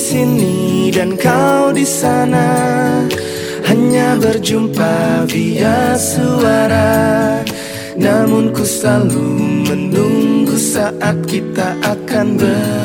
[0.00, 2.48] sini dan kau di sana
[3.68, 7.44] Hanya berjumpa via suara
[8.00, 12.80] Namun ku selalu menunggu saat kita akan berjumpa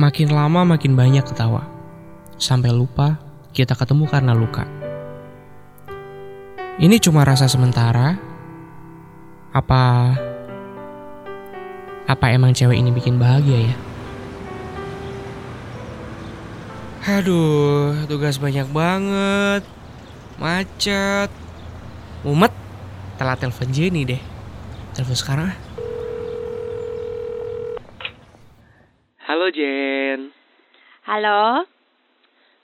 [0.00, 1.68] Makin lama makin banyak ketawa.
[2.40, 3.20] Sampai lupa
[3.52, 4.64] kita ketemu karena luka.
[6.80, 8.29] Ini cuma rasa sementara.
[9.50, 10.14] Apa
[12.06, 13.76] apa emang cewek ini bikin bahagia ya?
[17.18, 19.66] Aduh, tugas banyak banget.
[20.38, 21.34] Macet.
[22.22, 22.54] Mumet.
[23.18, 24.22] Telat telepon Jenny deh.
[24.94, 25.58] Telepon sekarang ah.
[29.26, 30.30] Halo Jen.
[31.02, 31.66] Halo?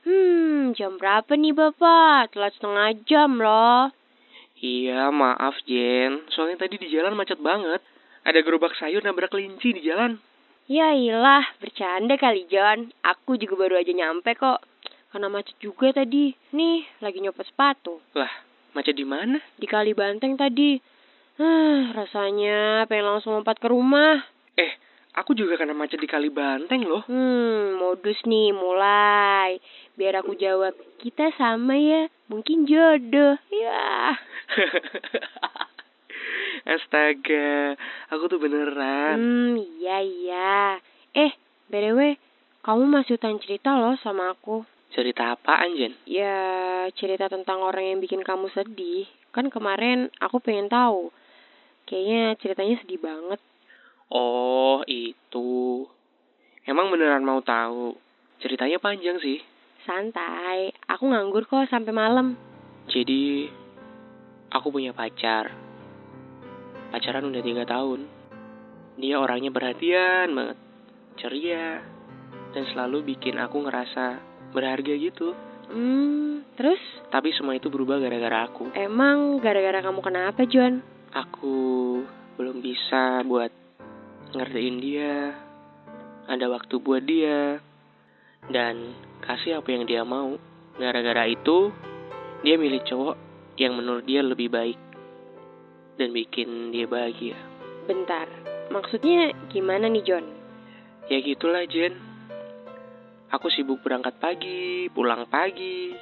[0.07, 2.31] Hmm, jam berapa nih Bapak?
[2.31, 3.91] Telat setengah jam loh.
[4.67, 6.27] Iya, maaf Jen.
[6.35, 7.79] Soalnya tadi di jalan macet banget.
[8.27, 10.19] Ada gerobak sayur nabrak kelinci di jalan.
[10.67, 12.91] Ya ilah, bercanda kali John.
[13.07, 14.59] Aku juga baru aja nyampe kok.
[15.15, 16.35] Karena macet juga tadi.
[16.51, 18.03] Nih, lagi nyopot sepatu.
[18.19, 18.33] Lah,
[18.75, 19.39] macet di mana?
[19.55, 20.75] Di kali banteng tadi.
[21.39, 24.19] Huh, rasanya pengen langsung lompat ke rumah.
[24.59, 24.75] Eh,
[25.17, 27.03] aku juga kena macet di kali banteng loh.
[27.09, 29.57] Hmm, modus nih mulai.
[29.97, 32.13] Biar aku jawab, kita sama ya.
[32.29, 33.41] Mungkin jodoh.
[33.49, 34.13] Ya.
[36.77, 37.79] Astaga,
[38.13, 39.17] aku tuh beneran.
[39.17, 40.59] Hmm, iya iya.
[41.17, 41.33] Eh,
[41.73, 42.21] BTW,
[42.61, 44.67] kamu masih utang cerita loh sama aku.
[44.93, 45.95] Cerita apaan, Jen?
[46.05, 49.07] Ya, cerita tentang orang yang bikin kamu sedih.
[49.31, 51.15] Kan kemarin aku pengen tahu.
[51.87, 53.39] Kayaknya ceritanya sedih banget.
[54.07, 55.83] Oh, itu.
[56.63, 57.99] Emang beneran mau tahu?
[58.39, 59.43] Ceritanya panjang sih.
[59.83, 62.39] Santai, aku nganggur kok sampai malam.
[62.91, 63.51] Jadi,
[64.51, 65.51] aku punya pacar.
[66.91, 68.07] Pacaran udah tiga tahun.
[68.99, 70.59] Dia orangnya perhatian banget.
[71.19, 71.83] Ceria.
[72.55, 74.23] Dan selalu bikin aku ngerasa
[74.55, 75.35] berharga gitu.
[75.67, 76.79] Hmm, terus?
[77.11, 78.71] Tapi semua itu berubah gara-gara aku.
[78.79, 80.79] Emang gara-gara kamu kenapa, John?
[81.11, 81.57] Aku
[82.39, 83.66] belum bisa buat
[84.39, 85.33] ngertiin dia.
[86.29, 87.61] Ada waktu buat dia.
[88.47, 90.37] Dan kasih apa yang dia mau.
[90.77, 91.73] Gara-gara itu,
[92.45, 93.17] dia milih cowok
[93.57, 94.79] yang menurut dia lebih baik.
[95.97, 97.37] Dan bikin dia bahagia.
[97.89, 98.29] Bentar,
[98.69, 100.27] maksudnya gimana nih, John?
[101.07, 101.95] Ya gitulah Jen.
[103.31, 105.95] Aku sibuk berangkat pagi, pulang pagi,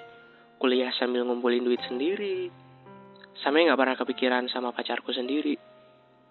[0.57, 2.49] kuliah sambil ngumpulin duit sendiri.
[3.45, 5.57] Sampai nggak pernah kepikiran sama pacarku sendiri.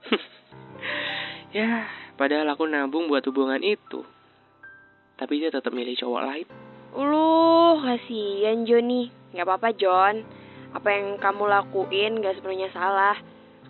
[1.53, 1.87] ya,
[2.17, 4.01] padahal aku nabung buat hubungan itu.
[5.15, 6.47] Tapi dia tetap milih cowok lain.
[6.93, 9.09] Uluh, kasihan Joni.
[9.33, 10.25] Gak apa-apa, John.
[10.73, 13.17] Apa yang kamu lakuin gak sepenuhnya salah.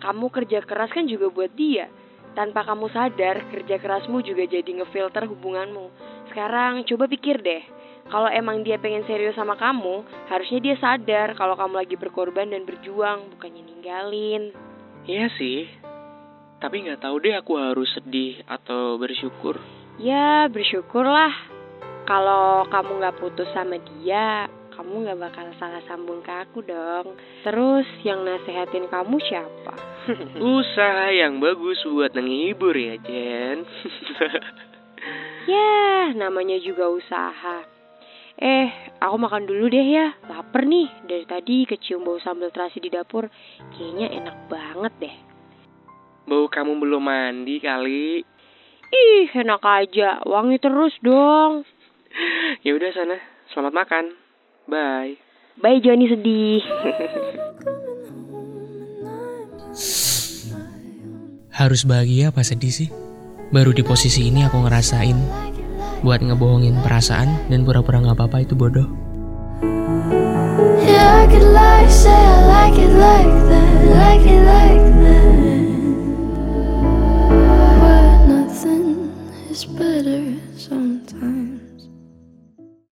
[0.00, 1.88] Kamu kerja keras kan juga buat dia.
[2.34, 5.86] Tanpa kamu sadar, kerja kerasmu juga jadi ngefilter hubunganmu.
[6.32, 7.62] Sekarang coba pikir deh,
[8.10, 12.66] kalau emang dia pengen serius sama kamu, harusnya dia sadar kalau kamu lagi berkorban dan
[12.66, 14.50] berjuang, bukannya ninggalin.
[15.06, 15.70] Iya sih.
[16.64, 19.60] Tapi nggak tahu deh aku harus sedih atau bersyukur.
[20.00, 21.28] Ya, bersyukurlah.
[22.08, 27.20] Kalau kamu nggak putus sama dia, kamu nggak bakal salah sambung ke aku dong.
[27.44, 29.76] Terus yang nasehatin kamu siapa?
[30.56, 33.68] Usaha yang bagus buat menghibur ya, Jen.
[35.52, 37.60] ya, namanya juga usaha.
[38.40, 38.68] Eh,
[39.04, 40.16] aku makan dulu deh ya.
[40.32, 40.88] Laper nih.
[41.04, 43.28] Dari tadi kecium bau sambal terasi di dapur.
[43.76, 45.33] Kayaknya enak banget deh.
[46.24, 48.24] Bau kamu belum mandi kali.
[48.88, 50.24] Ih, enak aja.
[50.24, 51.68] Wangi terus dong.
[52.64, 53.20] ya udah sana.
[53.52, 54.04] Selamat makan.
[54.64, 55.20] Bye.
[55.60, 56.64] Bye Joni sedih.
[61.54, 62.88] Harus bahagia apa sedih sih?
[63.52, 65.14] Baru di posisi ini aku ngerasain
[66.00, 68.88] buat ngebohongin perasaan dan pura-pura nggak apa-apa itu bodoh.
[70.84, 74.93] Yeah, I could lie, say I like it like that, like it like that.